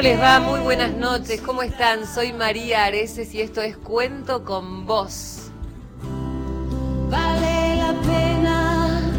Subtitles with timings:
[0.00, 0.40] ¿Cómo les va?
[0.40, 1.42] Muy buenas noches.
[1.42, 2.06] ¿Cómo están?
[2.06, 5.50] Soy María Areces y esto es Cuento con Vos.
[7.10, 9.12] Vale la pena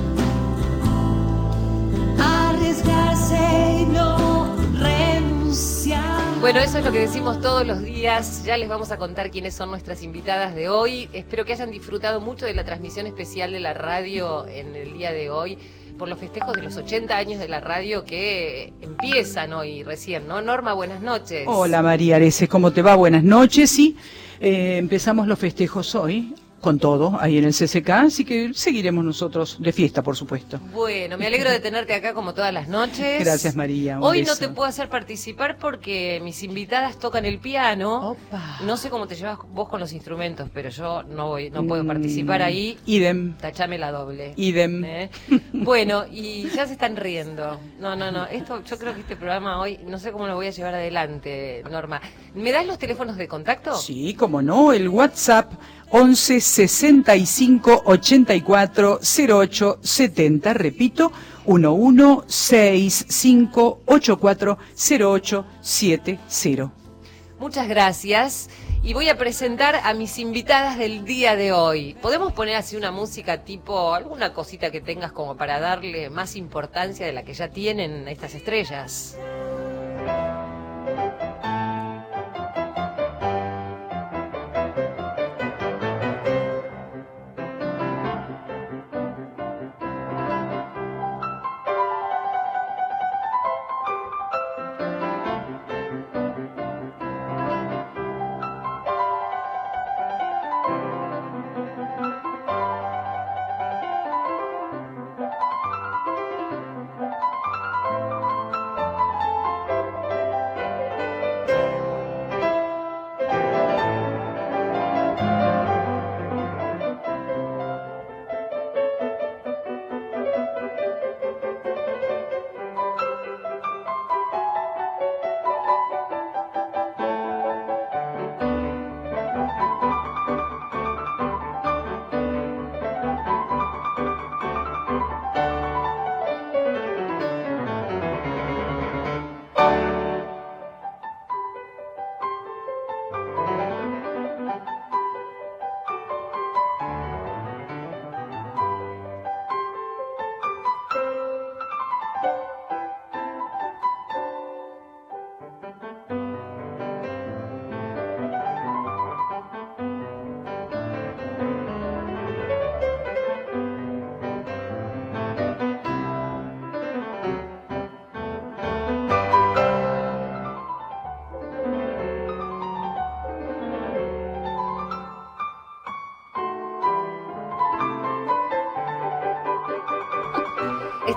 [2.20, 6.02] arriesgarse y no renunciar.
[6.40, 8.44] Bueno, eso es lo que decimos todos los días.
[8.44, 11.12] Ya les vamos a contar quiénes son nuestras invitadas de hoy.
[11.14, 15.12] Espero que hayan disfrutado mucho de la transmisión especial de la radio en el día
[15.12, 15.60] de hoy
[16.02, 20.42] por los festejos de los 80 años de la radio que empiezan hoy recién, ¿no?
[20.42, 21.44] Norma, buenas noches.
[21.46, 22.96] Hola María Areces, ¿cómo te va?
[22.96, 23.70] Buenas noches.
[23.70, 23.96] Sí,
[24.40, 29.58] eh, empezamos los festejos hoy con todo ahí en el CCK, así que seguiremos nosotros
[29.60, 30.60] de fiesta, por supuesto.
[30.74, 33.20] Bueno, me alegro de tenerte acá como todas las noches.
[33.24, 34.00] Gracias María.
[34.00, 38.12] Hoy no te puedo hacer participar porque mis invitadas tocan el piano.
[38.12, 38.60] Opa.
[38.66, 41.84] No sé cómo te llevas vos con los instrumentos, pero yo no voy, no puedo
[41.84, 42.78] Mm, participar ahí.
[42.86, 44.34] Idem, Tachame la doble.
[44.38, 44.84] idem.
[44.86, 45.10] ¿Eh?
[45.54, 47.60] Bueno, y ya se están riendo.
[47.80, 48.26] No, no, no.
[48.26, 51.64] Esto, yo creo que este programa hoy, no sé cómo lo voy a llevar adelante,
[51.72, 52.00] Norma.
[52.36, 53.76] ¿Me das los teléfonos de contacto?
[53.76, 55.52] Sí, como no, el WhatsApp
[55.92, 61.12] 11 65 84 08 70, repito,
[61.46, 64.58] 11 65 84
[65.00, 66.72] 08 70.
[67.40, 68.50] Muchas gracias.
[68.84, 71.96] Y voy a presentar a mis invitadas del día de hoy.
[72.02, 77.06] ¿Podemos poner así una música tipo, alguna cosita que tengas como para darle más importancia
[77.06, 79.18] de la que ya tienen estas estrellas?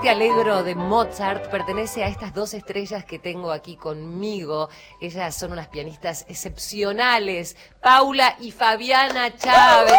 [0.04, 4.68] Este alegro de Mozart pertenece a estas dos estrellas que tengo aquí conmigo.
[5.00, 9.94] Ellas son unas pianistas excepcionales, Paula y Fabiana Chávez.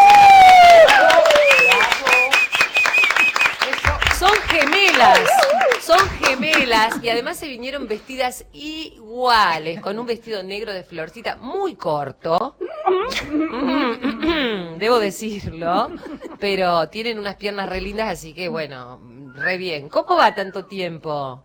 [4.20, 5.22] Son gemelas,
[5.82, 11.74] son gemelas y además se vinieron vestidas iguales, con un vestido negro de florcita muy
[11.74, 12.58] corto.
[14.78, 15.90] Debo decirlo.
[16.40, 19.00] pero tienen unas piernas re lindas, así que bueno,
[19.36, 19.90] re bien.
[19.90, 21.44] ¿Cómo va tanto tiempo?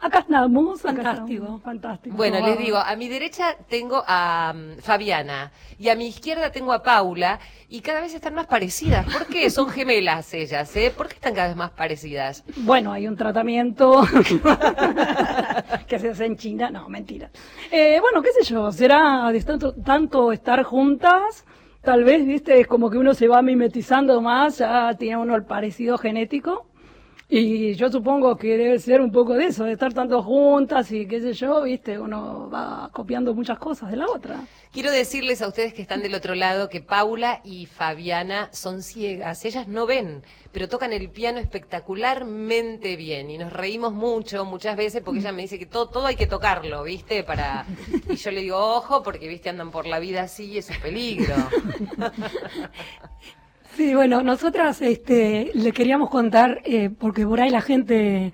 [0.00, 1.14] Acá estamos, Fantástico.
[1.14, 2.16] fantástico, fantástico.
[2.16, 6.74] Bueno, les digo, a mi derecha tengo a mm, Fabiana y a mi izquierda tengo
[6.74, 7.38] a Paula
[7.70, 9.06] y cada vez están más parecidas.
[9.10, 9.48] ¿Por qué?
[9.48, 10.92] Son gemelas ellas, ¿eh?
[10.94, 12.44] ¿Por qué están cada vez más parecidas?
[12.56, 14.02] Bueno, hay un tratamiento
[15.86, 16.68] que se hace en China.
[16.70, 17.30] No, mentira.
[17.70, 21.46] Eh, bueno, qué sé yo, será de tanto, tanto estar juntas.
[21.80, 25.44] Tal vez, viste, es como que uno se va mimetizando más, ya tiene uno el
[25.44, 26.66] parecido genético.
[27.26, 31.06] Y yo supongo que debe ser un poco de eso, de estar tanto juntas y
[31.06, 34.40] qué sé yo, viste, uno va copiando muchas cosas de la otra.
[34.72, 39.44] Quiero decirles a ustedes que están del otro lado que Paula y Fabiana son ciegas,
[39.46, 40.22] ellas no ven,
[40.52, 45.42] pero tocan el piano espectacularmente bien y nos reímos mucho muchas veces porque ella me
[45.42, 47.24] dice que todo, todo hay que tocarlo, ¿viste?
[47.24, 47.64] Para
[48.10, 50.78] y yo le digo, "Ojo, porque viste andan por la vida así y eso es
[50.78, 51.34] peligro."
[53.76, 58.32] Sí, bueno, nosotras este, le queríamos contar, eh, porque por ahí la gente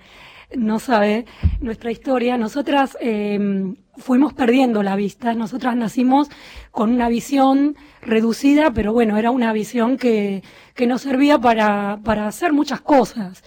[0.55, 1.25] no sabe
[1.61, 2.37] nuestra historia.
[2.37, 5.33] Nosotras eh, fuimos perdiendo la vista.
[5.33, 6.29] Nosotras nacimos
[6.69, 10.43] con una visión reducida, pero bueno, era una visión que,
[10.75, 13.43] que nos servía para, para hacer muchas cosas.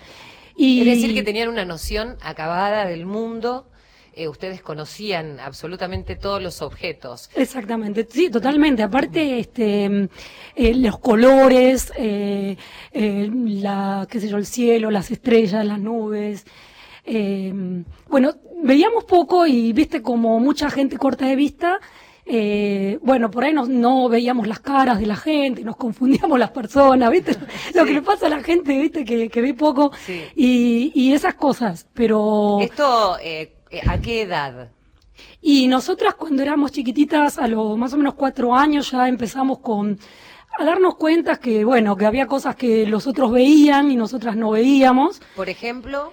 [0.56, 3.68] Y, Es decir, que tenían una noción acabada del mundo,
[4.16, 7.30] eh, ustedes conocían absolutamente todos los objetos.
[7.34, 8.82] Exactamente, sí, totalmente.
[8.82, 10.08] Aparte, este,
[10.56, 12.56] eh, los colores, eh,
[12.92, 16.44] la, qué sé yo, el cielo, las estrellas, las nubes.
[18.08, 21.80] bueno, veíamos poco y viste como mucha gente corta de vista.
[22.26, 26.52] eh, bueno, por ahí no, no veíamos las caras de la gente, nos confundíamos las
[26.52, 27.36] personas, ¿viste?
[27.74, 29.04] Lo que le pasa a la gente, ¿viste?
[29.04, 30.22] Que, que ve poco Sí.
[30.34, 32.60] y, y esas cosas, pero...
[32.62, 33.53] Esto, eh,
[33.86, 34.70] ¿a qué edad?
[35.40, 39.98] Y nosotras cuando éramos chiquititas, a los más o menos cuatro años, ya empezamos con
[40.56, 44.50] a darnos cuenta que, bueno, que había cosas que los otros veían y nosotras no
[44.50, 45.20] veíamos.
[45.34, 46.12] Por ejemplo,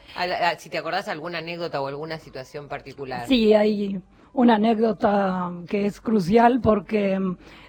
[0.57, 3.27] si te acordás alguna anécdota o alguna situación particular.
[3.27, 4.01] Sí, hay
[4.33, 7.19] una anécdota que es crucial porque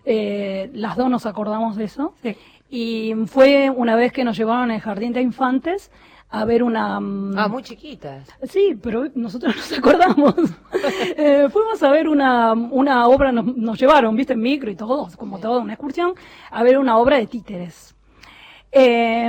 [0.05, 2.15] eh, las dos nos acordamos de eso.
[2.23, 2.37] Sí.
[2.71, 5.91] Y fue una vez que nos llevaron al jardín de infantes
[6.35, 6.99] a ver una...
[6.99, 8.29] mm, Ah, muy chiquitas.
[8.49, 10.35] Sí, pero nosotros nos acordamos.
[11.17, 15.09] Eh, fuimos a ver una, una obra, nos, nos llevaron, viste, en micro y todo,
[15.17, 16.15] como toda una excursión,
[16.51, 17.95] a ver una obra de títeres.
[18.73, 19.29] Eh,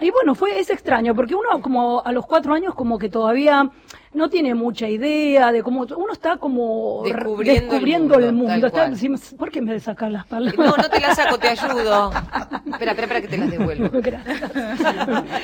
[0.00, 3.70] y bueno, fue, es extraño, porque uno como a los cuatro años como que todavía
[4.14, 8.90] no tiene mucha idea de cómo, uno está como Descubriendo el el mundo, tal Está-
[8.90, 10.56] decimos, ¿Por qué me de sacar las palabras?
[10.58, 12.10] No, no te la saco, te ayudo.
[12.68, 13.88] Espera, espera, espera que te las devuelvo.
[14.00, 14.40] Gracias.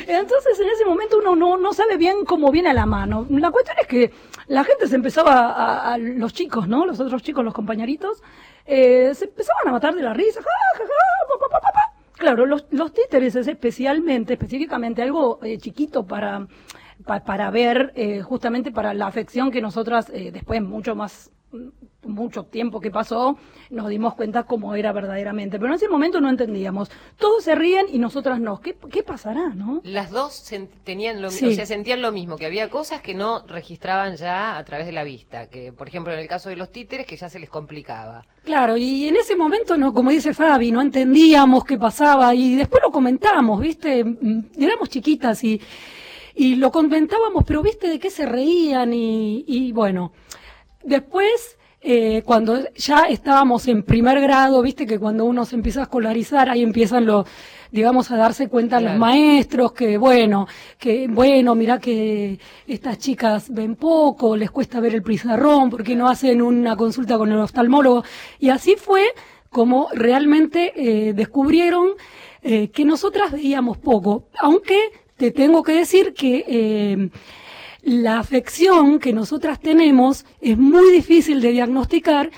[0.06, 3.26] Entonces, en ese momento uno no, no sabe bien cómo viene a la mano.
[3.30, 4.12] La cuestión es que
[4.48, 6.86] la gente se empezaba, a, a- los chicos, ¿no?
[6.86, 8.22] Los otros chicos, los compañeritos,
[8.66, 10.40] eh, se empezaban a matar de la risa.
[10.40, 11.80] ja, ja, ja, pa, pa, pa, pa, pa.
[12.16, 16.46] Claro, los, los títeres es especialmente, específicamente algo eh, chiquito para,
[17.04, 21.30] pa- para ver, eh, justamente para la afección que nosotras, eh, después mucho más
[22.02, 23.38] mucho tiempo que pasó,
[23.70, 25.56] nos dimos cuenta cómo era verdaderamente.
[25.58, 26.90] Pero en ese momento no entendíamos.
[27.16, 28.60] Todos se ríen y nosotras no.
[28.60, 29.80] ¿Qué, qué pasará, no?
[29.84, 30.44] Las dos
[30.82, 31.46] tenían lo, Sí.
[31.46, 34.92] o sea, sentían lo mismo, que había cosas que no registraban ya a través de
[34.92, 37.48] la vista, que por ejemplo en el caso de los títeres que ya se les
[37.48, 38.26] complicaba.
[38.44, 42.82] Claro, y en ese momento, no, como dice Fabi, no entendíamos qué pasaba y después
[42.82, 44.04] lo comentamos, ¿viste?
[44.04, 45.58] Mm, Éramos chiquitas y,
[46.34, 48.92] y lo comentábamos, pero ¿viste de qué se reían?
[48.92, 50.12] Y, y bueno,
[50.82, 54.86] después, eh, cuando ya estábamos en primer grado, ¿viste?
[54.86, 57.26] Que cuando uno se empieza a escolarizar, ahí empiezan los,
[57.70, 60.46] digamos, a darse cuenta los maestros que, bueno,
[60.78, 66.08] que, bueno, mira que estas chicas ven poco, les cuesta ver el pizarrón, porque no
[66.08, 68.04] hacen una consulta con el oftalmólogo.
[68.38, 69.04] Y así fue
[69.50, 71.90] como realmente eh, descubrieron
[72.42, 77.08] eh, que nosotras veíamos poco, aunque te tengo que decir que eh,
[77.82, 82.30] la afección que nosotras tenemos es muy difícil de diagnosticar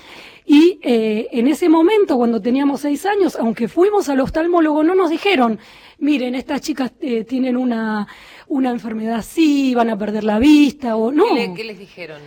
[0.45, 5.09] y eh, en ese momento, cuando teníamos seis años, aunque fuimos al oftalmólogo, no nos
[5.09, 5.59] dijeron,
[5.99, 8.07] miren, estas chicas eh, tienen una,
[8.47, 11.25] una enfermedad así, van a perder la vista, o no.
[11.25, 12.21] ¿Qué, le- qué les dijeron?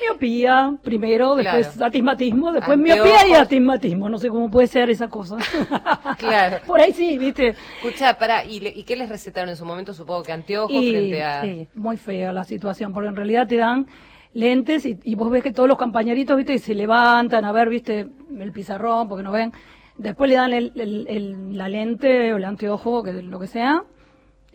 [0.00, 1.86] Miopía primero, después Claro.
[1.86, 3.04] astismatismo, después Anteojos.
[3.06, 4.08] miopía y astigmatismo.
[4.08, 5.36] No sé cómo puede ser esa cosa.
[6.18, 6.58] Claro.
[6.66, 7.54] Por ahí sí, viste.
[7.82, 9.92] Escucha, para, ¿y, le- ¿y qué les recetaron en su momento?
[9.94, 11.42] Supongo que anteojos Y, frente a...
[11.42, 13.86] sí, muy fea la situación, porque en realidad te dan
[14.32, 17.68] lentes y, y vos ves que todos los compañeritos, viste, y se levantan a ver,
[17.68, 18.06] viste,
[18.38, 19.52] el pizarrón, porque no ven.
[19.98, 23.82] Después le dan el, el- el- la lente o el anteojo, que lo que sea,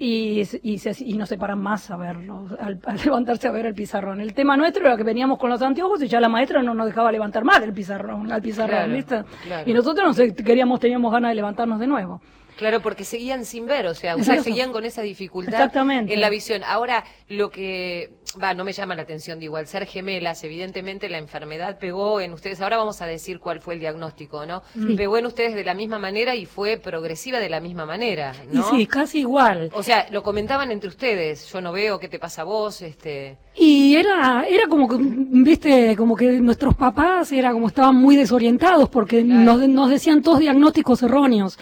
[0.03, 3.67] y, y, se- y no se paran más a verlo, al, al levantarse a ver
[3.67, 4.19] el pizarrón.
[4.19, 6.87] El tema nuestro era que veníamos con los anteojos y ya la maestra no nos
[6.87, 9.23] dejaba levantar más el pizarrón, al pizarrón, Claro, ¿viste?
[9.43, 9.69] claro.
[9.69, 12.19] Y nosotros no sé, queríamos, teníamos ganas de levantarnos de nuevo.
[12.57, 14.43] Claro, porque seguían sin ver, o sea, ustedes Exacto.
[14.43, 16.13] seguían con esa dificultad Exactamente.
[16.13, 16.61] en la visión.
[16.63, 21.17] Ahora, lo que, va, no me llama la atención de igual, ser gemelas, evidentemente la
[21.17, 24.63] enfermedad pegó en ustedes, ahora vamos a decir cuál fue el diagnóstico, ¿no?
[24.95, 28.59] Pegó en ustedes de la misma manera y fue progresiva de la misma manera, ¿no?
[28.59, 29.71] Y sí, casi igual.
[29.73, 33.37] O sea, lo comentaban entre ustedes, yo no veo qué te pasa a vos, este...
[33.55, 38.89] Y era, era como que, viste, como que nuestros papás era como estaban muy desorientados
[38.89, 41.59] porque nos, nos decían todos diagnósticos erróneos.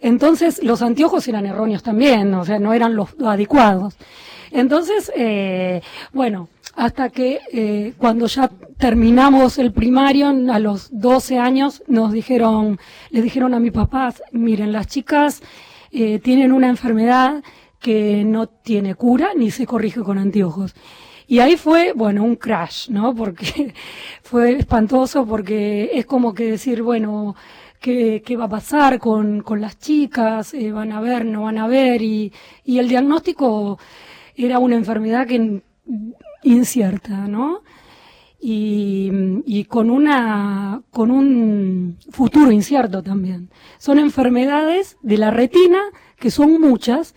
[0.00, 3.96] Entonces los anteojos eran erróneos también, o sea, no eran los adecuados.
[4.54, 5.82] Entonces, eh,
[6.12, 12.78] bueno, hasta que eh, cuando ya terminamos el primario, a los 12 años, nos dijeron,
[13.10, 15.42] les dijeron a mis papás, miren, las chicas
[15.90, 17.42] eh, tienen una enfermedad
[17.80, 20.72] que no tiene cura ni se corrige con anteojos.
[21.26, 23.12] Y ahí fue, bueno, un crash, ¿no?
[23.12, 23.74] Porque
[24.22, 27.34] fue espantoso porque es como que decir, bueno,
[27.80, 30.54] ¿qué, qué va a pasar con, con las chicas?
[30.54, 32.02] Eh, ¿Van a ver, no van a ver?
[32.02, 32.32] Y,
[32.64, 33.80] y el diagnóstico
[34.36, 35.62] era una enfermedad que
[36.42, 37.62] incierta, ¿no?
[38.40, 39.10] Y,
[39.46, 43.48] y con una con un futuro incierto también.
[43.78, 45.80] Son enfermedades de la retina
[46.18, 47.14] que son muchas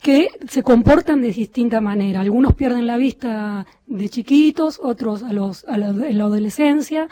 [0.00, 2.20] que se comportan de distinta manera.
[2.20, 7.08] Algunos pierden la vista de chiquitos, otros a los a la, en la adolescencia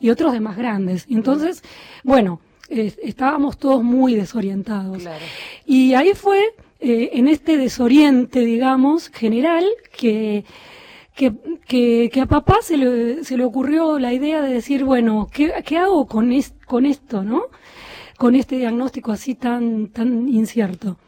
[0.00, 1.06] y otros de más grandes.
[1.10, 1.62] Entonces,
[2.04, 4.98] bueno, eh, estábamos todos muy desorientados.
[5.02, 5.24] Claro.
[5.66, 9.64] Y ahí fue eh, en este desoriente, digamos, general,
[9.96, 10.44] que,
[11.14, 11.32] que,
[11.66, 15.52] que, que a papá se le, se le ocurrió la idea de decir, bueno, ¿qué,
[15.64, 17.44] qué hago con, es- con esto, no?
[18.18, 20.98] Con este diagnóstico así tan, tan incierto.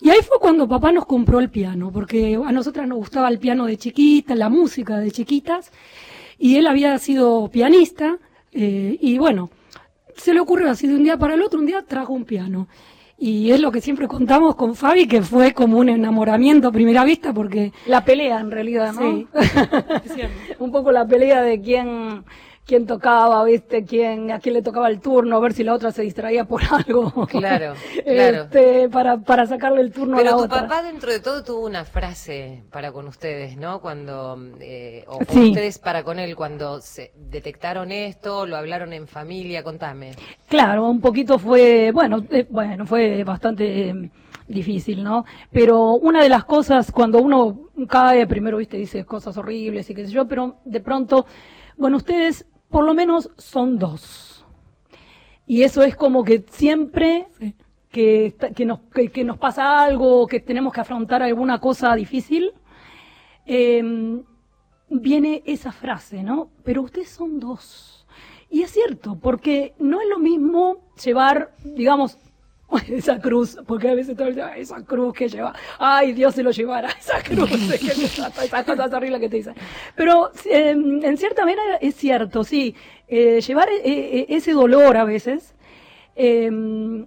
[0.00, 3.38] Y ahí fue cuando papá nos compró el piano, porque a nosotras nos gustaba el
[3.38, 5.72] piano de chiquita, la música de chiquitas,
[6.38, 8.18] y él había sido pianista,
[8.52, 9.50] eh, y bueno,
[10.16, 12.66] se le ocurrió así de un día para el otro, un día trajo un piano.
[13.22, 17.04] Y es lo que siempre contamos con Fabi, que fue como un enamoramiento a primera
[17.04, 19.00] vista, porque La pelea en realidad, ¿no?
[19.02, 19.28] Sí.
[20.58, 22.24] un poco la pelea de quién,
[22.70, 25.90] quién tocaba, viste, quién, a quién le tocaba el turno, a ver si la otra
[25.90, 27.26] se distraía por algo.
[27.26, 27.74] Claro,
[28.04, 28.42] claro.
[28.44, 30.62] Este, para, para sacarle el turno a Pero la tu otra.
[30.68, 33.80] papá dentro de todo tuvo una frase para con ustedes, ¿no?
[33.80, 35.48] Cuando, eh, o, o Sí.
[35.48, 40.12] ustedes para con él, cuando se detectaron esto, lo hablaron en familia, contame.
[40.48, 44.10] Claro, un poquito fue, bueno, eh, bueno, fue bastante eh,
[44.46, 45.24] difícil, ¿no?
[45.50, 50.06] Pero una de las cosas, cuando uno cae, primero, viste, dice cosas horribles y qué
[50.06, 51.26] sé yo, pero de pronto,
[51.76, 54.44] bueno, ustedes por lo menos son dos.
[55.46, 57.54] Y eso es como que siempre Sí.
[57.90, 58.34] que,
[58.64, 62.52] nos, que, que nos pasa algo, que tenemos que afrontar alguna cosa difícil,
[63.46, 64.22] eh,
[64.88, 66.50] viene esa frase, ¿no?
[66.62, 68.06] Pero ustedes son dos.
[68.48, 72.16] Y es cierto, porque no es lo mismo llevar, digamos,
[72.88, 76.42] esa cruz, porque a veces todo el día, esa cruz que lleva, ay, Dios se
[76.42, 79.54] lo llevara, esa cruz, esas cosas horribles que te dicen.
[79.94, 82.74] Pero eh, en cierta manera es cierto, sí,
[83.08, 85.54] eh, llevar eh, eh, ese dolor a veces,
[86.16, 86.50] eh,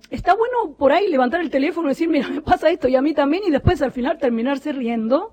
[0.09, 3.01] está bueno por ahí levantar el teléfono y decir, mira, me pasa esto y a
[3.01, 5.31] mí también, y después al final terminarse riendo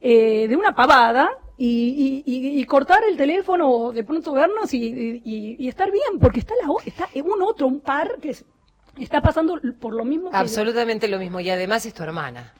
[0.00, 5.90] de una pavada y, y- y- cortar el teléfono de pronto vernos y, y- estar
[5.90, 8.46] bien, porque está la está un otro, un par que es-
[9.04, 12.52] está pasando por lo mismo que Absolutamente lo mismo, y además es tu hermana.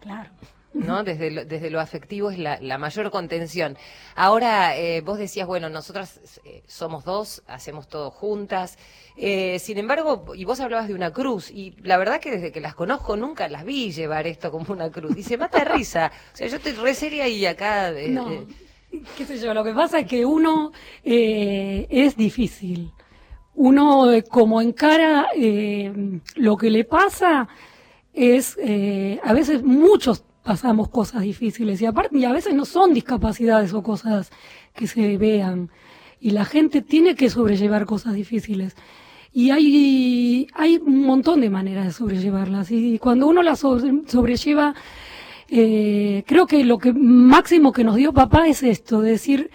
[0.00, 0.30] Claro.
[0.74, 1.02] ¿no?
[1.04, 3.76] Desde lo, desde lo afectivo es la, la mayor contención.
[4.14, 8.78] Ahora, eh, vos decías, bueno, nosotras eh, somos dos, hacemos todo juntas.
[9.16, 12.60] Eh, sin embargo, y vos hablabas de una cruz, y la verdad que desde que
[12.60, 15.16] las conozco nunca las vi llevar esto como una cruz.
[15.16, 16.12] Y se mata de risa.
[16.32, 17.92] O sea, yo estoy re seria y acá...
[18.08, 18.46] No,
[19.16, 20.72] qué sé yo, lo que pasa es que uno
[21.04, 22.92] eh, es difícil.
[23.60, 25.92] Uno eh, como encara eh,
[26.36, 27.48] lo que le pasa
[28.14, 32.94] es, eh, a veces muchos pasamos cosas difíciles y aparte, y a veces no son
[32.94, 34.30] discapacidades o cosas
[34.74, 35.70] que se vean
[36.20, 38.76] y la gente tiene que sobrellevar cosas difíciles.
[39.32, 42.70] Y hay, hay un montón de maneras de sobrellevarlas.
[42.70, 44.74] Y cuando uno las sobre- sobrelleva,
[45.48, 49.50] creo que lo que máximo que nos dio papá es esto, de decir,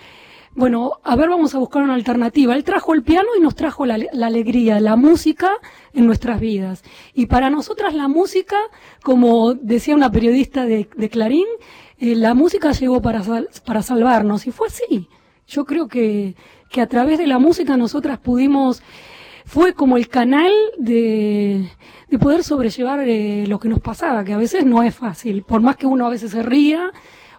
[0.56, 2.56] bueno, a ver, vamos a buscar una alternativa.
[2.56, 5.52] Él trajo el piano y nos trajo la, la alegría, la música
[5.94, 6.84] en nuestras vidas.
[7.14, 8.58] Y para nosotras la música,
[9.04, 11.48] como decía una periodista de, de Clarín,
[11.98, 14.46] eh, la música llegó para, sal- para salvarnos.
[14.46, 15.08] Y fue así.
[15.48, 16.36] Yo creo que,
[16.70, 18.82] que a través de la música nosotras pudimos,
[19.46, 21.68] fue como el canal de,
[22.10, 25.44] de poder sobrellevar eh, lo que nos pasaba, que a veces no es fácil.
[25.44, 26.92] Por más que uno a veces se ría,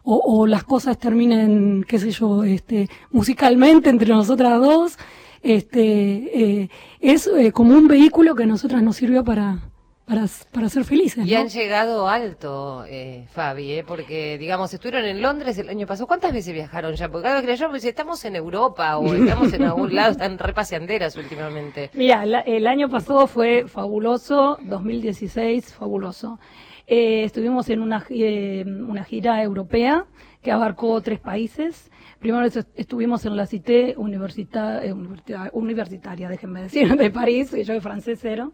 [0.05, 4.99] o, o las cosas terminen, qué sé yo, este, musicalmente entre nosotras dos,
[5.43, 6.69] este, eh,
[7.01, 9.59] es eh, como un vehículo que a nosotras nos sirvió para,
[10.07, 11.27] para, para ser felices.
[11.27, 11.41] Y ¿no?
[11.41, 13.85] han llegado alto, eh, Fabi, ¿eh?
[13.87, 16.07] porque, digamos, estuvieron en Londres el año pasado.
[16.07, 17.09] ¿Cuántas veces viajaron ya?
[17.11, 20.39] Porque cada vez que yo, pues, estamos en Europa o estamos en algún lado, están
[20.39, 21.91] repaseanderas últimamente.
[21.95, 26.39] Mira, la- el año pasado fue fabuloso, 2016 fabuloso.
[26.87, 30.07] Eh, estuvimos en una, eh, una gira europea
[30.43, 31.91] que abarcó tres países.
[32.19, 37.65] Primero est- estuvimos en la Cité universita- eh, universita- universitaria, déjenme decir, de París, que
[37.65, 38.53] yo de francés cero,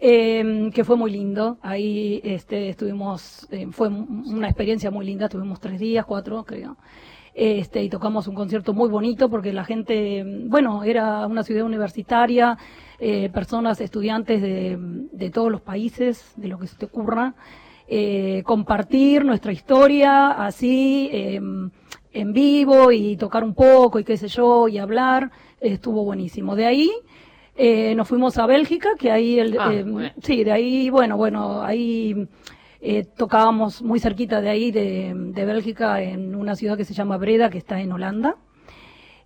[0.00, 1.58] eh, que fue muy lindo.
[1.62, 6.76] Ahí este, estuvimos, eh, fue una experiencia muy linda, estuvimos tres días, cuatro creo.
[7.34, 12.58] Este, y tocamos un concierto muy bonito porque la gente, bueno, era una ciudad universitaria,
[12.98, 17.34] eh, personas, estudiantes de, de todos los países, de lo que se te ocurra,
[17.88, 21.40] eh, compartir nuestra historia así, eh,
[22.14, 26.54] en vivo y tocar un poco y qué sé yo, y hablar, estuvo buenísimo.
[26.54, 26.90] De ahí
[27.56, 30.10] eh, nos fuimos a Bélgica, que ahí, el, Ah, eh, bueno.
[30.22, 32.28] sí, de ahí, bueno, bueno, ahí
[32.82, 35.14] eh, tocábamos muy cerquita de ahí, de,
[35.46, 38.36] Bélgica, en una ciudad que se llama Breda, que está en Holanda.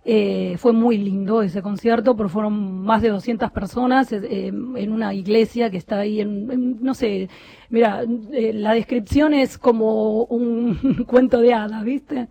[0.09, 5.13] Eh, fue muy lindo ese concierto, pero fueron más de 200 personas eh, en una
[5.13, 7.27] iglesia que está ahí en, en- no sé,
[7.69, 12.29] mira, eh, la descripción es como un cuento de hadas, ¿viste?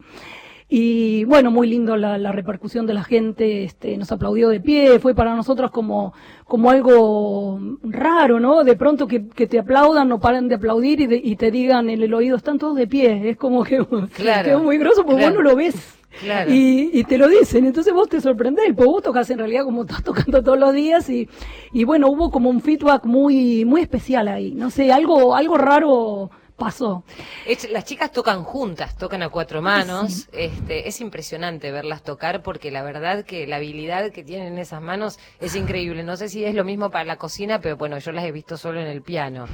[0.68, 4.99] Y bueno, muy lindo la, la repercusión de la gente, este, nos aplaudió de pie,
[4.99, 6.12] fue para nosotros como,
[6.44, 8.64] como algo raro, ¿no?
[8.64, 11.88] De pronto que, que te aplaudan, no paren de aplaudir y, de- y te digan
[11.88, 15.04] en el oído, están todos de pie, es como que, Claro, que es muy grosso
[15.04, 15.37] porque claro.
[15.37, 15.92] vos no lo ves.
[16.18, 16.50] Claro.
[16.52, 19.82] Y, y te lo dicen, entonces vos te sorprendés, porque vos tocas en realidad como
[19.82, 21.28] estás tocando todos los días y,
[21.73, 26.30] y bueno, hubo como un feedback muy, muy especial ahí, no sé, algo, algo raro
[26.57, 27.05] pasó.
[27.47, 30.29] Es- las chicas tocan juntas, tocan a cuatro manos.
[30.33, 34.81] Este, es impresionante verlas tocar porque la verdad que la habilidad que tienen en esas
[34.83, 36.03] manos es increíble.
[36.03, 38.57] No sé si es lo mismo para la cocina, pero bueno, yo las he visto
[38.57, 39.47] solo en el piano.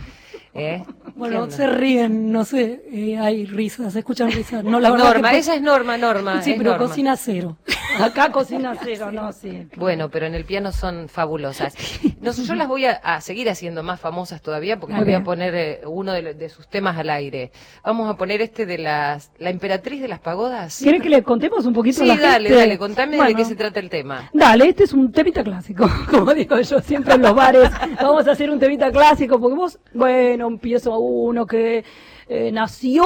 [0.54, 0.84] ¿Eh?
[0.86, 4.62] ¿Qué Bueno, se ríen, no sé, eh, hay risas, se escuchan risas.
[4.62, 6.42] No, la Norma, que- esa es Norma, Norma.
[6.42, 6.88] Sí, pero Norma.
[6.88, 7.56] cocina cero.
[7.98, 9.66] Acá cocina cero, no, sí.
[9.76, 11.74] Bueno, pero en el piano son fabulosas.
[12.20, 15.14] No, sé, yo las voy a, a seguir haciendo más famosas todavía porque les voy
[15.14, 17.52] a poner eh, uno de sus temas al aire.
[17.84, 20.78] Vamos a poner este de las, la emperatriz de las pagodas.
[20.82, 22.60] ¿Quieren que le contemos un poquito Sí, a la dale, gente?
[22.60, 24.30] dale, contame de qué se trata el tema.
[24.32, 27.70] Dale, este es un temita clásico, como digo yo siempre en los bares.
[28.00, 31.84] Vamos a hacer un temita clásico, porque vos, bueno, empiezo uno que
[32.28, 33.04] eh, nació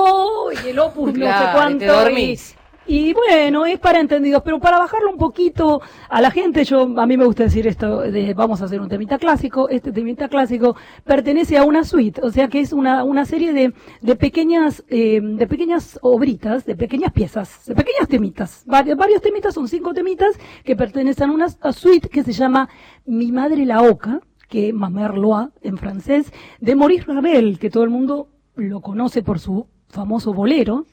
[0.65, 1.79] y el opus no sé y cuánto.
[1.79, 2.53] te dormís.
[2.53, 6.83] Y, y bueno, es para entendidos, pero para bajarlo un poquito a la gente, yo
[6.97, 9.69] a mí me gusta decir esto de vamos a hacer un temita clásico.
[9.69, 13.73] Este temita clásico pertenece a una suite, o sea que es una, una serie de,
[14.01, 18.63] de pequeñas eh, de pequeñas obritas, de pequeñas piezas, de pequeñas temitas.
[18.67, 22.69] Varios, varios temitas, son cinco temitas que pertenecen a una suite que se llama
[23.05, 28.29] Mi madre la oca, que Mamerloa en francés, de Maurice Ravel, que todo el mundo
[28.55, 30.87] lo conoce por su famoso bolero.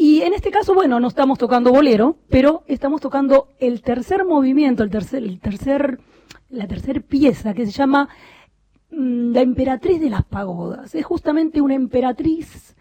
[0.00, 4.84] Y en este caso, bueno, no estamos tocando bolero, pero estamos tocando el tercer movimiento,
[4.84, 5.98] el tercer, el tercer,
[6.50, 8.08] la tercera pieza que se llama
[8.92, 10.94] mm, La emperatriz de las pagodas.
[10.94, 12.76] Es justamente una emperatriz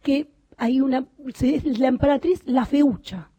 [0.00, 1.08] que hay una,
[1.40, 3.32] es la emperatriz la feucha.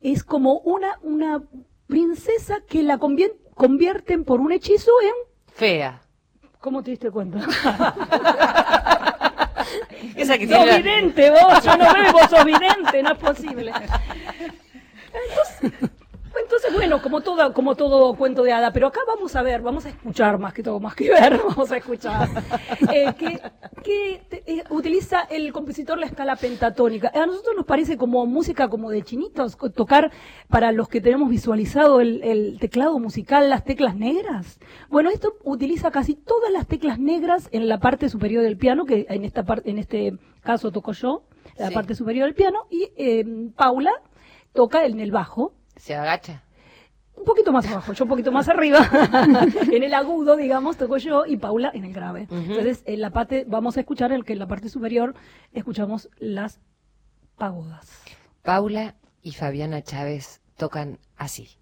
[0.00, 1.42] Es como una, una
[1.86, 6.00] princesa que la convierten por un hechizo en, Fea.
[6.60, 7.40] ¿cómo te diste cuenta?
[10.16, 13.72] Esa que Sos vidente vos, yo no veo vos sos vidente, no es posible.
[15.12, 15.89] Entonces,
[16.80, 19.90] bueno, como todo, como todo cuento de hada, pero acá vamos a ver, vamos a
[19.90, 22.26] escuchar más que todo, más que ver, vamos a escuchar,
[22.90, 23.38] eh, que,
[23.82, 27.12] que te- eh, utiliza el compositor la escala pentatónica.
[27.14, 30.10] A nosotros nos parece como música como de chinitos, tocar
[30.48, 34.58] para los que tenemos visualizado el, el teclado musical, las teclas negras.
[34.88, 39.04] Bueno, esto utiliza casi todas las teclas negras en la parte superior del piano, que
[39.10, 41.24] en esta parte, en este caso toco yo,
[41.58, 41.74] la Sí.
[41.74, 43.22] parte superior del piano, y eh,
[43.54, 43.92] Paula
[44.54, 46.42] toca en el bajo, Se agacha.
[47.20, 48.78] Un poquito más abajo, yo un poquito más arriba,
[49.72, 52.26] en el agudo, digamos, toco yo y Paula en el grave.
[52.30, 55.14] Entonces, en la parte, vamos a escuchar el que en la parte superior
[55.52, 56.60] escuchamos las
[57.36, 58.02] pagodas.
[58.42, 61.59] Paula y Fabiana Chávez tocan así.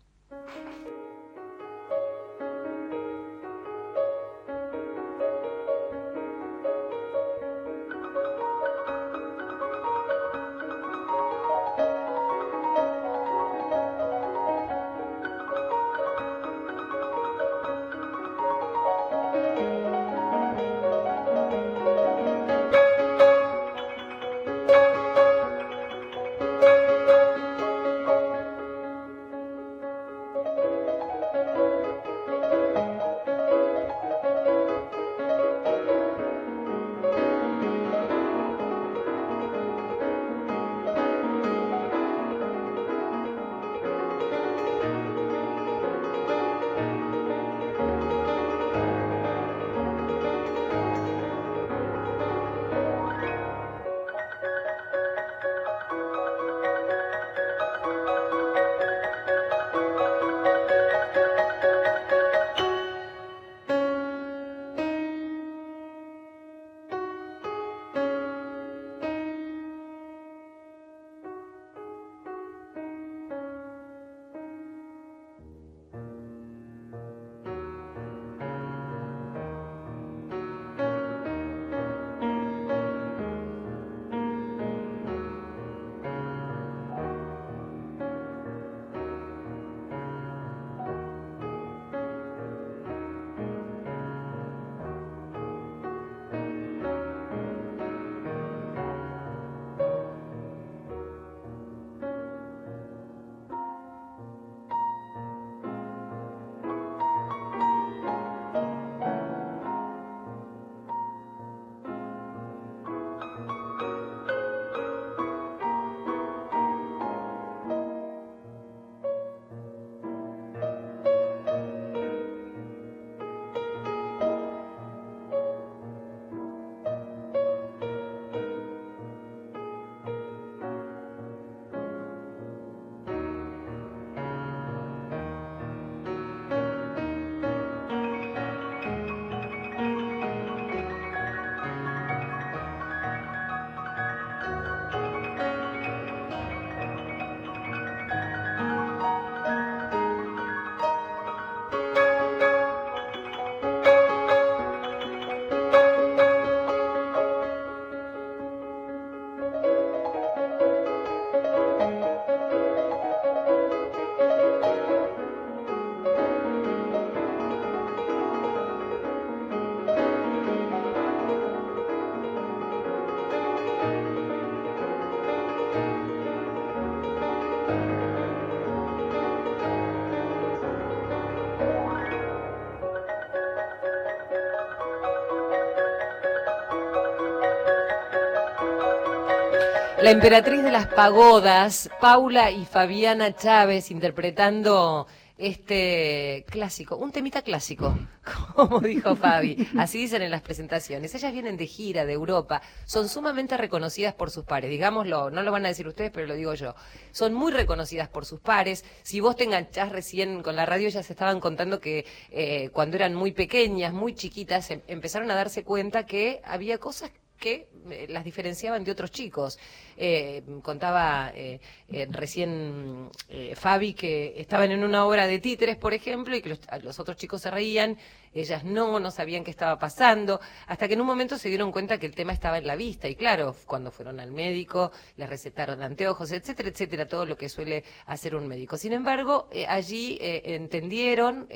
[190.08, 197.94] La emperatriz de las pagodas, Paula y Fabiana Chávez interpretando este clásico, un temita clásico,
[198.54, 199.68] como dijo Fabi.
[199.76, 201.14] Así dicen en las presentaciones.
[201.14, 205.52] Ellas vienen de gira de Europa, son sumamente reconocidas por sus pares, digámoslo, no lo
[205.52, 206.74] van a decir ustedes, pero lo digo yo.
[207.12, 208.86] Son muy reconocidas por sus pares.
[209.02, 213.14] Si vos te enganchás recién con la radio, se estaban contando que eh, cuando eran
[213.14, 218.24] muy pequeñas, muy chiquitas, em- empezaron a darse cuenta que había cosas que eh, las
[218.24, 219.59] diferenciaban de otros chicos.
[219.96, 225.94] Eh, contaba eh, eh, recién eh, Fabi que estaban en una obra de títeres, por
[225.94, 227.96] ejemplo, y que los, otros chicos se reían,
[228.35, 231.98] ellas no, no sabían qué estaba pasando, hasta que en un momento se dieron cuenta
[231.98, 235.83] que el tema estaba en la vista, y claro, cuando fueron al médico, les recetaron
[235.83, 238.77] anteojos, etcétera, etcétera, todo lo que suele hacer un médico.
[238.77, 241.48] Sin embargo, allí entendieron,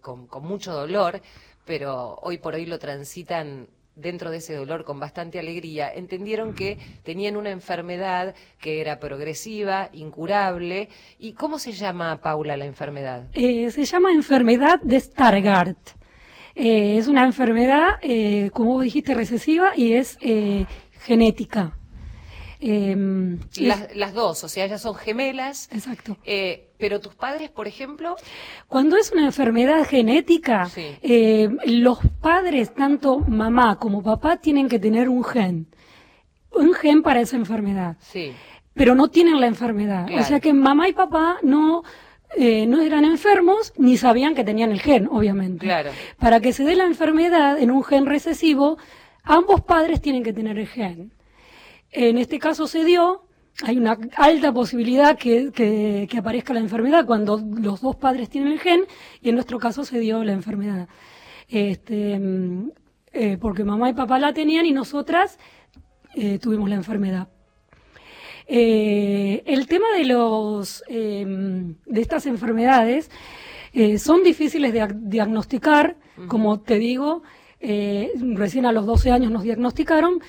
[0.00, 1.20] con mucho dolor,
[1.64, 6.78] pero hoy por hoy lo transitan dentro de ese dolor con bastante alegría, entendieron que
[7.02, 10.88] tenían una enfermedad que era progresiva, incurable.
[11.18, 13.24] ¿Y cómo se llama, Paula, la enfermedad?
[13.32, 15.96] Eh, se llama enfermedad de Stargardt.
[16.54, 20.64] Eh, es una enfermedad, eh, como vos dijiste, recesiva y es eh,
[21.00, 21.76] genética.
[22.60, 25.68] Eh, es- Las, las dos, o sea, ellas son gemelas.
[25.72, 26.16] exacto.
[26.24, 28.16] eh, pero tus padres, por ejemplo,
[28.68, 30.86] Cuando es una enfermedad genética, Sí.
[31.02, 35.66] eh, los padres, tanto mamá como papá, tienen que tener un gen.
[36.52, 37.96] Un gen para esa enfermedad.
[38.00, 38.32] sí,
[38.74, 40.06] pero no tienen la enfermedad.
[40.06, 40.22] Claro.
[40.22, 41.82] O sea que mamá y papá no,
[42.36, 45.64] eh, no eran enfermos ni sabían que tenían el gen, obviamente.
[45.64, 45.90] Claro.
[46.18, 48.76] Para que se dé la enfermedad en un gen recesivo,
[49.22, 51.10] ambos padres tienen que tener el gen.
[51.98, 53.22] En este caso se dio,
[53.64, 58.52] hay una alta posibilidad que, que- que aparezca la enfermedad cuando los dos padres tienen
[58.52, 58.82] el gen,
[59.22, 60.88] y en nuestro caso se dio la enfermedad.
[61.48, 62.70] Este, mm,
[63.14, 65.38] eh, porque mamá y papá la tenían y nosotras
[66.14, 67.28] eh, tuvimos la enfermedad.
[68.46, 71.24] Eh, el tema de los eh,
[71.86, 73.10] de estas enfermedades
[73.98, 75.96] son difíciles de diagnosticar,
[76.28, 77.22] como te digo,
[77.60, 80.20] recién a los 12 años nos diagnosticaron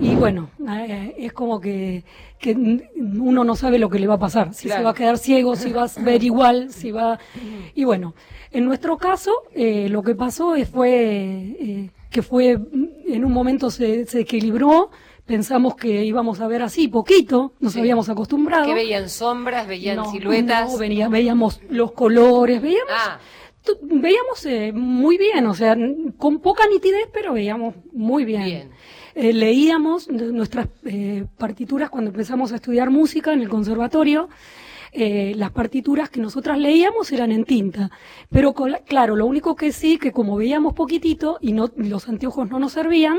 [0.00, 2.04] y bueno, eh, es como que,
[2.38, 2.52] que
[2.96, 5.56] uno no sabe lo que le va a pasar, si se va a quedar ciego,
[5.56, 7.18] si va a ver igual, si va...
[7.74, 8.14] Y bueno,
[8.50, 12.58] en nuestro caso eh, lo que pasó es- fue eh, que fue,
[13.08, 14.90] en un momento se, se equilibró,
[15.26, 17.80] pensamos que íbamos a ver así poquito, nos Sí.
[17.80, 18.66] habíamos acostumbrado.
[18.66, 20.72] que veían sombras, veían No, siluetas.
[20.72, 23.18] no, venía- veíamos los colores, veíamos, Ah.
[23.82, 25.76] veíamos eh, muy bien, o sea,
[26.18, 28.44] con poca nitidez, pero veíamos muy bien.
[28.44, 28.70] Bien.
[29.14, 34.28] Eh, leíamos nuestras eh, partituras cuando empezamos a estudiar música en el conservatorio.
[34.96, 37.90] eh, las partituras que nosotras leíamos eran en tinta,
[38.30, 38.54] pero
[38.86, 42.72] claro, lo único que sí, que como veíamos poquitito y no, los anteojos no nos
[42.72, 43.18] servían,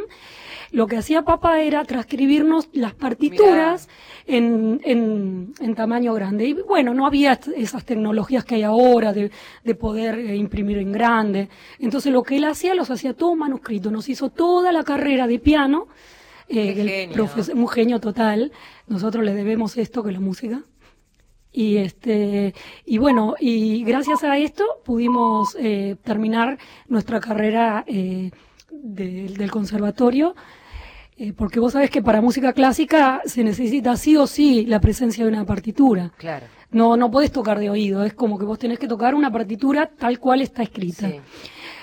[0.75, 3.87] lo que hacía papá era transcribirnos las partituras
[4.27, 6.45] en, en, en tamaño grande.
[6.47, 9.31] Y bueno, no había esas tecnologías que hay ahora de,
[9.63, 11.47] de poder eh, imprimir en grande.
[11.79, 13.89] Entonces lo que él hacía, los hacía todo manuscrito.
[13.89, 15.87] Nos hizo toda la carrera de piano.
[16.49, 16.73] eh,
[17.13, 17.15] el
[17.55, 18.51] un genio total.
[18.87, 20.61] Nosotros le debemos esto que es la música.
[21.51, 22.53] Y este
[22.85, 26.57] y bueno, y gracias a esto pudimos eh, terminar
[26.89, 28.29] nuestra carrera eh,
[28.69, 30.35] de- del conservatorio,
[31.17, 35.23] eh, porque vos sabés que para música clásica se necesita sí o sí la presencia
[35.23, 36.11] de una partitura.
[36.17, 36.45] Claro.
[36.71, 39.87] No, no podés tocar de oído, es como que vos tenés que tocar una partitura
[39.87, 41.09] tal cual está escrita.
[41.09, 41.21] Sí.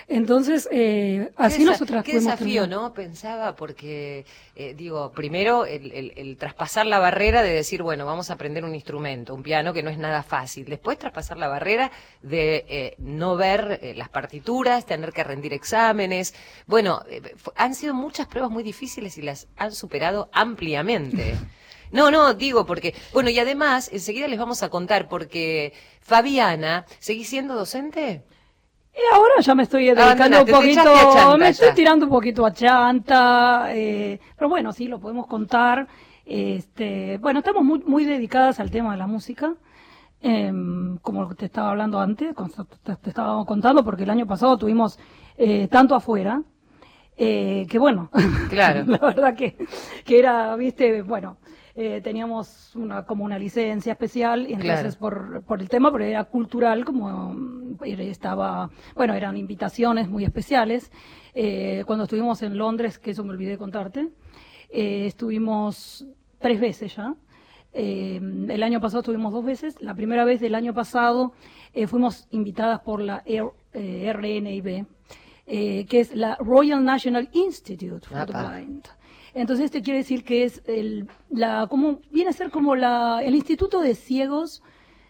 [0.09, 2.69] Entonces, eh, así Qué nosotras Qué desafío, terminar.
[2.83, 2.93] ¿no?
[2.95, 4.25] Pensaba, porque,
[4.57, 8.65] eh, digo, primero el, el- el traspasar la barrera de decir, bueno, vamos a aprender
[8.65, 10.67] un instrumento, un piano, que no es nada fácil.
[10.67, 11.91] Después traspasar la barrera
[12.23, 16.35] de eh, no ver eh, las partituras, tener que rendir exámenes.
[16.67, 17.23] Bueno, eh,
[17.57, 21.35] han sido muchas pruebas muy difíciles y las han superado ampliamente.
[21.93, 27.29] No, no, digo porque, bueno, y además, enseguida les vamos a contar, porque Fabiana, ¿seguís
[27.29, 28.23] siendo docente?
[28.95, 30.83] Y ahora ya me estoy dedicando un poquito,
[31.15, 31.75] chanta me estoy ya.
[31.75, 35.87] tirando un poquito a chanta, eh, pero bueno, sí, lo podemos contar.
[36.27, 39.55] Este, bueno, estamos muy, muy dedicadas al tema de la música,
[40.21, 42.35] em, como te estaba hablando antes,
[42.85, 44.99] te, te estaba contando, porque el año pasado tuvimos
[45.39, 46.43] eh, tanto afuera,
[47.17, 48.11] eh, que bueno,
[48.51, 48.85] Claro.
[48.87, 49.57] la verdad que,
[50.05, 51.39] que era, viste, bueno,
[51.75, 56.25] eh, teníamos una como una licencia especial y entonces por, por el tema, pero era
[56.25, 60.91] cultural, como mm, estaba, bueno, eran invitaciones muy especiales.
[61.35, 64.09] Eh, cuando estuvimos en Londres, que eso me olvidé contarte,
[64.71, 66.07] eh, estuvimos
[66.39, 67.15] tres veces ya.
[67.75, 69.81] Eh, el año pasado estuvimos dos veces.
[69.81, 71.33] La primera vez del año pasado
[71.73, 74.85] eh, fuimos invitadas por la R- eh, RNIB,
[75.47, 78.33] eh, que es la Royal National Institute for the.
[78.49, 78.85] Blind.
[79.35, 83.35] Entonces este quiere decir que es el, la, como, viene a ser como la, el
[83.35, 84.63] Instituto de Ciegos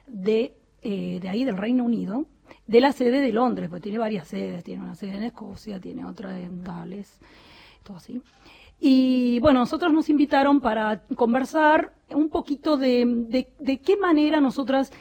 [0.06, 2.26] de, eh, de ahí del Reino Unido,
[2.66, 6.04] de la sede de Londres, porque tiene varias sedes, tiene una sede en Escocia, tiene
[6.04, 7.18] otra en Gales,
[7.82, 8.22] todo así.
[8.78, 14.92] Y bueno, nosotros nos invitaron para conversar un poquito de, de, de qué manera nosotras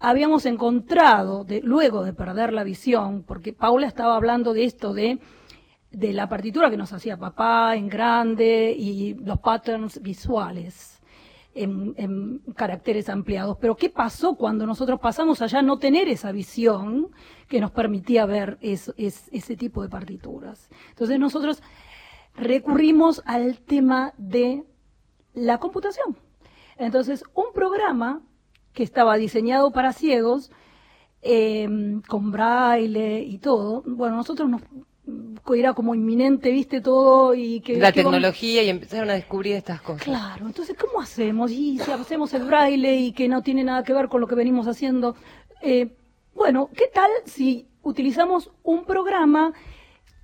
[0.00, 5.18] habíamos encontrado, de, luego de perder la visión, porque Paula estaba hablando de esto, de,
[5.90, 11.02] de la partitura que nos hacía papá en grande y los patterns visuales
[11.54, 13.56] en, en caracteres ampliados.
[13.60, 17.08] Pero ¿qué pasó cuando nosotros pasamos allá a no tener esa visión
[17.48, 20.70] que nos permitía ver es- ese tipo de partituras?
[20.90, 21.62] Entonces nosotros
[22.36, 24.64] recurrimos al tema de
[25.34, 26.16] la computación.
[26.76, 28.22] Entonces, un programa
[28.72, 30.50] que estaba diseñado para ciegos,
[31.22, 31.68] eh,
[32.08, 34.62] con braille y todo, bueno, nosotros nos
[35.54, 39.80] era como inminente, viste todo y que La que tecnología y empezaron a descubrir estas
[39.80, 40.02] cosas.
[40.02, 41.50] Claro, entonces, ¿cómo hacemos?
[41.50, 44.34] Y si hacemos el braille y que no tiene nada que ver con lo que
[44.34, 45.16] venimos haciendo.
[45.62, 45.94] Eh,
[46.34, 49.52] bueno, ¿qué tal si utilizamos un programa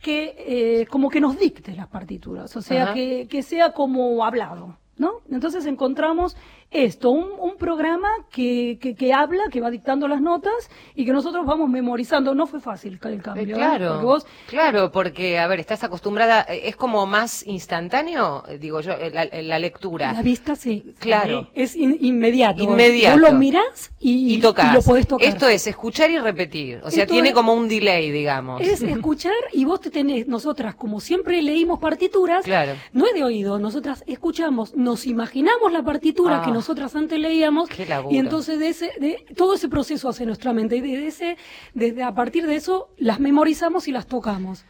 [0.00, 2.56] que eh, como que nos dicte las partituras?
[2.56, 5.22] O sea, que, que sea como hablado, ¿no?
[5.30, 6.36] Entonces encontramos
[6.70, 10.52] esto, un, un programa que, que, que habla, que va dictando las notas
[10.94, 12.34] y que nosotros vamos memorizando.
[12.34, 13.42] No fue fácil el Eh, cambio.
[13.54, 13.58] ¿eh?
[13.58, 18.58] claro, Porque vos claro, porque, a ver, estás acostumbrada, eh, es como más instantáneo, eh,
[18.58, 20.12] digo yo, eh, la, la lectura.
[20.12, 20.94] La vista sí.
[20.98, 21.48] Claro.
[21.54, 22.62] Es in- inmediato.
[22.62, 23.20] Inmediato.
[23.20, 24.74] Vos lo mirás y, y tocas.
[24.74, 25.26] lo podés tocar.
[25.28, 26.80] Esto es escuchar y repetir.
[26.84, 28.60] O sea, Esto tiene es- como un delay, digamos.
[28.60, 32.72] Es escuchar y vos te tenés, nosotras como siempre leímos partituras, Claro.
[32.92, 36.44] no es de oído, nosotras escuchamos, nos imaginamos la partitura Ah.
[36.44, 37.68] que nosotras antes leíamos
[38.10, 41.36] y entonces de ese, de, todo ese proceso hace nuestra mente y de ese,
[41.74, 44.64] desde a partir de eso las memorizamos y las tocamos.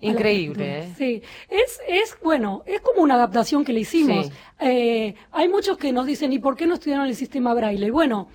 [0.00, 0.94] Increíble, ¿eh?
[0.96, 4.26] Sí, es, es, bueno, es como una adaptación que le hicimos.
[4.26, 4.32] Sí.
[4.60, 7.90] Eh, hay muchos que nos dicen, ¿y por qué no estudiaron el sistema braille?
[7.90, 8.28] Bueno,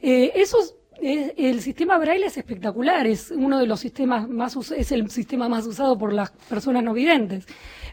[0.00, 5.10] eh, esos, el sistema braille es espectacular, es uno de los sistemas más, es el
[5.10, 7.46] sistema más usado por las personas no videntes.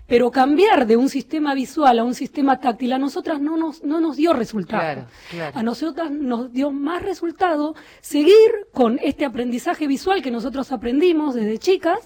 [0.08, 4.00] Pero cambiar de un sistema visual a un sistema táctil a nosotras no nos, no
[4.00, 4.82] nos dio resultado.
[4.84, 5.58] Claro, claro.
[5.58, 11.58] A nosotras nos dio más resultado seguir con este aprendizaje visual que nosotros aprendimos desde
[11.58, 12.00] chicas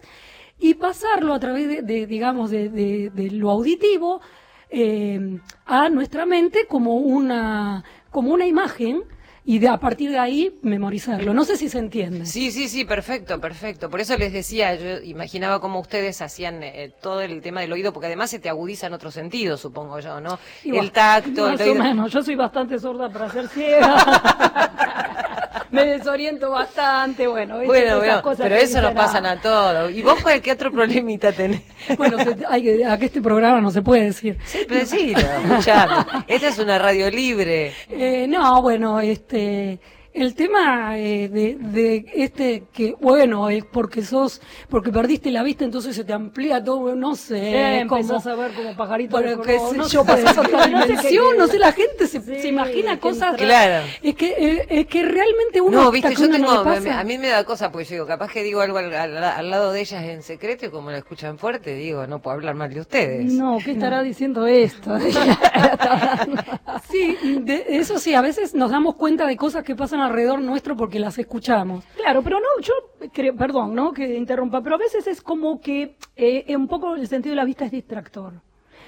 [0.60, 4.22] y pasarlo a través de, de, digamos, de, de- de lo auditivo
[4.70, 9.02] eh, a nuestra mente como una, como una imagen
[9.46, 11.34] y de, a partir de ahí memorizarlo.
[11.34, 12.26] No sé si se entiende.
[12.26, 13.90] Sí, sí, sí, perfecto, perfecto.
[13.90, 17.94] Por eso les decía, yo imaginaba cómo ustedes hacían eh, todo el tema del oído,
[17.94, 20.38] porque además se te agudiza en otro sentido, supongo yo, ¿no?
[20.64, 21.84] El tacto, el Más o oído.
[21.84, 23.96] menos, yo soy bastante sorda para ser ciega.
[25.72, 27.58] Me desoriento bastante, bueno.
[27.58, 29.92] Bueno, Esas bueno, cosas pero eso nos dicen, pasan ah, a todos.
[29.92, 31.62] ¿Y vos cuál, qué otro problemita tenés?
[31.98, 34.38] Bueno, hay a que este programa no se puede decir.
[34.46, 36.06] Sí, pero sí, escuchame.
[36.28, 37.74] Esta es una radio libre.
[37.90, 39.80] Eh, no, bueno, este,
[40.22, 45.64] el tema eh, de, de este que, bueno, es porque sos, porque perdiste la vista,
[45.66, 49.58] entonces se te amplía todo, no sé, Eh, cómo- empezás a ver como pajarito sé
[49.78, 50.08] no yo, sé.
[50.08, 53.00] pasás a otra No sé qué dimensión, no sé, la gente se, Sí, se imagina
[53.00, 53.36] cosas.
[53.38, 53.86] Claro.
[54.02, 55.84] Es que, eh, es que realmente uno.
[55.84, 58.32] No, viste, yo no tengo, pasa- a mí me da cosa, porque yo digo, capaz
[58.32, 61.38] que digo algo al, al- al lado de ellas en secreto y como la escuchan
[61.38, 63.32] fuerte, digo, no puedo hablar mal de ustedes.
[63.34, 64.98] No, ¿qué estará diciendo esto?
[66.90, 70.76] Sí, de- eso sí, a veces nos damos cuenta de cosas que pasan alrededor nuestro
[70.76, 71.86] porque las escuchamos.
[71.96, 72.74] Claro, pero no, yo
[73.14, 73.94] creo, perdón, ¿no?
[73.94, 77.46] Que interrumpa, pero a veces es como que eh, un poco el sentido de la
[77.46, 78.34] vista es distractor.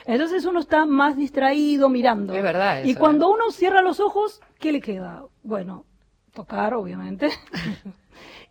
[0.06, 2.34] Entonces uno está más distraído mirando.
[2.34, 3.34] Es verdad Y cuando ¿eh?
[3.34, 5.24] uno cierra los ojos, ¿qué le queda?
[5.44, 5.86] Bueno,
[6.34, 7.30] tocar, obviamente.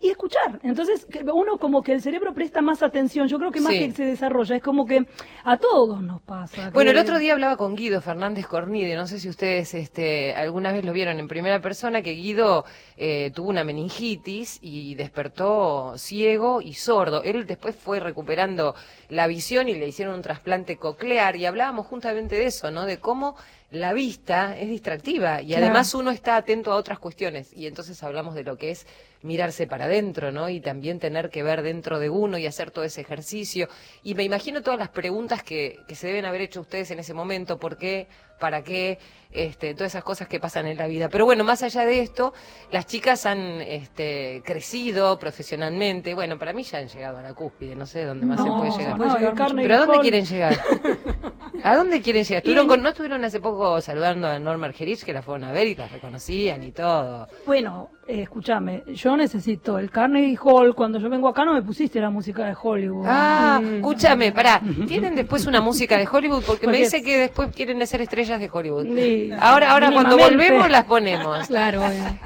[0.01, 0.61] y escuchar.
[0.63, 3.29] Entonces, uno como que el cerebro presta más atención.
[3.29, 3.79] Yo creo que más Sí.
[3.79, 5.07] que se desarrolla, es como que
[5.45, 6.71] a todos nos pasa.
[6.71, 10.73] Bueno, el otro día hablaba con Guido Fernández Cornide, no sé si ustedes este, alguna
[10.73, 12.65] vez lo vieron en primera persona, que Guido
[12.97, 17.23] eh, tuvo una meningitis y despertó ciego y sordo.
[17.23, 18.75] Él después fue recuperando
[19.09, 22.87] la visión y le hicieron un trasplante coclear y hablábamos justamente de eso, ¿no?
[22.87, 23.37] De cómo
[23.71, 25.67] la vista es distractiva y Claro.
[25.67, 28.87] además uno está atento a otras cuestiones y entonces hablamos de lo que es
[29.23, 30.49] mirarse para adentro, ¿no?
[30.49, 33.69] Y también tener que ver dentro de uno y hacer todo ese ejercicio.
[34.03, 37.13] Y me imagino todas las preguntas que, que se deben haber hecho ustedes en ese
[37.15, 38.09] momento, ¿por qué?
[38.39, 38.99] ¿Para qué?
[39.31, 41.09] Este, todas esas cosas que pasan en la vida.
[41.11, 42.33] Pero bueno, más allá de esto,
[42.73, 46.15] las chicas han este, crecido profesionalmente.
[46.15, 48.59] Bueno, para mí ya han llegado a la cúspide, no sé dónde más se No,
[48.59, 48.97] puede se llegar.
[48.97, 50.59] puede No, ¿Pero a dónde quieren llegar?
[51.65, 52.39] ¿A dónde quieren llegar?
[52.39, 55.67] ¿Estuvieron con- ¿No estuvieron hace poco saludando a Norma Argerich, que la fueron a ver
[55.69, 57.29] y la reconocían y todo?
[57.47, 60.75] Bueno, eh, escúchame, yo necesito el Carnegie Hall.
[60.75, 63.05] Cuando yo vengo acá no me pusiste la música de Hollywood.
[63.09, 64.61] Ah, escúchame, pará.
[64.89, 66.43] ¿Tienen después una música de Hollywood?
[66.47, 68.87] Porque me dice que después quieren ser estrellas de Hollywood.
[68.95, 71.39] Sí, Ahora, ahora cuando volvemos las ponemos.
[71.49, 71.83] Claro.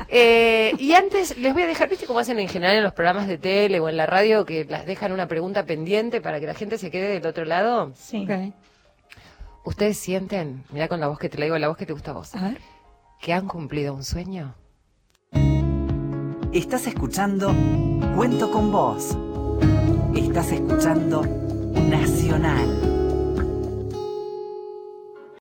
[0.08, 3.26] Eh, y antes les voy a dejar, ¿viste cómo hacen en general en los programas
[3.26, 6.54] de tele o en la radio que las dejan una pregunta pendiente para que la
[6.54, 7.92] gente se quede del otro lado?
[7.94, 8.24] Sí.
[8.24, 8.54] Ok.
[9.64, 12.10] ¿Ustedes sienten, mira con la voz que te la digo, la voz que te gusta
[12.10, 12.58] a vos, A ver.
[13.20, 14.54] que han cumplido un sueño?
[16.52, 17.52] Estás escuchando
[18.14, 19.16] Cuento con vos.
[20.14, 21.22] Estás escuchando
[21.72, 22.93] Nacional.